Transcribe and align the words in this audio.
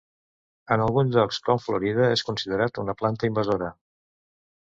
En 0.75 0.83
alguns 0.85 1.17
llocs 1.17 1.37
com 1.49 1.59
Florida, 1.65 2.09
és 2.15 2.25
considerat 2.29 2.81
una 2.85 2.97
planta 3.03 3.31
invasora. 3.33 3.71